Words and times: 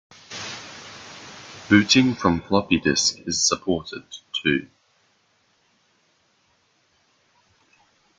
Booting 1.69 2.15
from 2.15 2.41
floppy 2.41 2.79
disk 2.79 3.19
is 3.27 3.39
supported, 3.47 4.03
too. 4.33 4.67